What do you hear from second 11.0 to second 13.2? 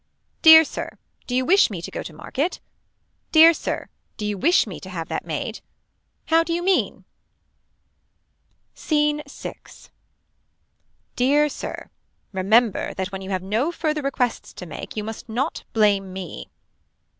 Dear Sir. Remember that